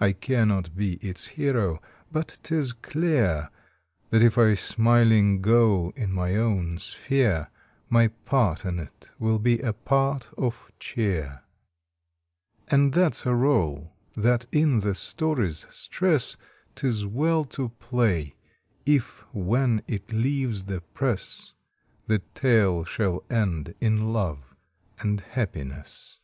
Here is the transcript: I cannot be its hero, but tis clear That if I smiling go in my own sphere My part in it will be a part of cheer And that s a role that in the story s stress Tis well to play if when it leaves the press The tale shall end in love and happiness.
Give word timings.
I 0.00 0.10
cannot 0.12 0.74
be 0.76 0.94
its 0.94 1.26
hero, 1.28 1.80
but 2.10 2.38
tis 2.42 2.72
clear 2.72 3.50
That 4.10 4.20
if 4.20 4.36
I 4.36 4.54
smiling 4.54 5.40
go 5.42 5.92
in 5.94 6.10
my 6.10 6.34
own 6.34 6.80
sphere 6.80 7.50
My 7.88 8.08
part 8.08 8.64
in 8.64 8.80
it 8.80 9.12
will 9.20 9.38
be 9.38 9.60
a 9.60 9.72
part 9.72 10.28
of 10.36 10.72
cheer 10.80 11.44
And 12.66 12.94
that 12.94 13.12
s 13.12 13.26
a 13.26 13.32
role 13.32 13.92
that 14.16 14.44
in 14.50 14.80
the 14.80 14.92
story 14.92 15.50
s 15.50 15.66
stress 15.70 16.36
Tis 16.74 17.06
well 17.06 17.44
to 17.54 17.68
play 17.78 18.34
if 18.84 19.20
when 19.32 19.84
it 19.86 20.12
leaves 20.12 20.64
the 20.64 20.80
press 20.80 21.52
The 22.08 22.18
tale 22.34 22.84
shall 22.84 23.22
end 23.30 23.76
in 23.80 24.12
love 24.12 24.56
and 24.98 25.20
happiness. 25.20 26.18